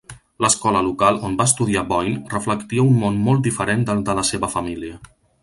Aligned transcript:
L'escola 0.43 0.79
local 0.85 1.19
on 1.27 1.35
va 1.41 1.45
estudiar 1.49 1.83
Boine 1.91 2.33
reflectia 2.33 2.87
un 2.93 2.99
món 3.03 3.21
molt 3.29 3.45
diferent 3.49 3.85
del 3.91 4.03
de 4.09 4.19
la 4.23 4.25
seva 4.33 4.51
família. 4.57 4.99